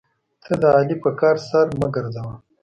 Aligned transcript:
ته 0.43 0.53
د 0.61 0.63
علي 0.77 0.95
په 1.03 1.09
کار 1.19 1.35
سر 1.47 1.65
مه 1.79 1.87
ګرځوه. 1.95 2.33